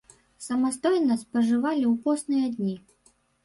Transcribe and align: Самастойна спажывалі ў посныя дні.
Самастойна 0.45 1.19
спажывалі 1.25 1.85
ў 1.93 1.95
посныя 2.09 2.45
дні. 2.59 2.75